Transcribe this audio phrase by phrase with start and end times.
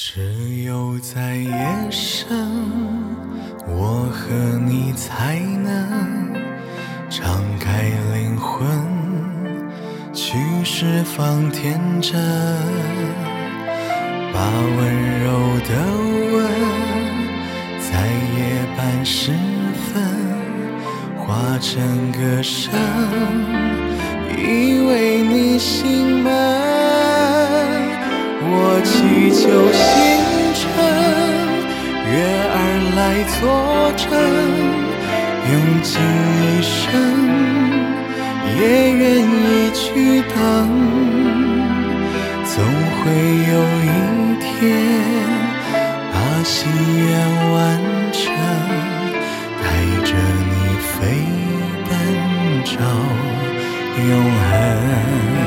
[0.00, 1.50] 只有在夜
[1.90, 2.28] 深，
[3.66, 4.32] 我和
[4.64, 6.32] 你才能
[7.10, 7.82] 敞开
[8.14, 8.64] 灵魂，
[10.14, 12.14] 去释放天真，
[14.32, 14.38] 把
[14.76, 15.74] 温柔的
[16.32, 16.46] 吻，
[17.80, 18.06] 在
[18.36, 18.38] 夜
[18.76, 19.32] 半时
[19.92, 20.00] 分
[21.16, 22.72] 化成歌声，
[24.38, 26.87] 依偎你心门。
[29.18, 29.34] 祈求
[29.72, 29.82] 星
[30.54, 30.62] 辰
[32.06, 32.14] 月
[32.54, 32.56] 儿
[32.94, 32.98] 来
[33.34, 33.42] 作
[33.96, 34.06] 证，
[35.50, 35.90] 用尽
[36.38, 36.78] 一生
[38.54, 38.58] 也
[38.92, 39.42] 愿意
[39.74, 39.82] 去
[40.22, 40.38] 等，
[42.44, 42.54] 总
[42.94, 43.02] 会
[43.50, 43.90] 有一
[44.38, 44.46] 天
[46.12, 46.14] 把
[46.44, 46.54] 心
[46.96, 47.10] 愿
[47.50, 47.58] 完
[48.12, 48.22] 成，
[49.58, 49.66] 带
[50.06, 50.14] 着
[50.46, 50.54] 你
[50.94, 50.96] 飞
[51.88, 51.90] 奔
[52.64, 52.70] 找
[54.00, 54.10] 永
[54.46, 55.37] 恒。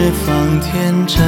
[0.00, 1.20] 释放天真，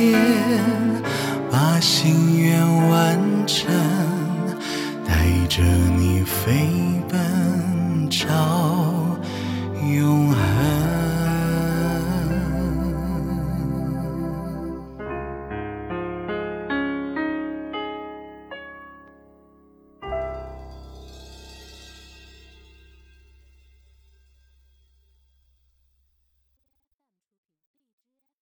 [0.00, 0.16] 天，
[1.50, 3.70] 把心愿完成，
[5.06, 5.12] 带
[5.46, 5.62] 着
[5.98, 6.66] 你飞
[7.06, 8.08] 奔。
[8.08, 8.26] 找
[9.84, 10.69] 永恒。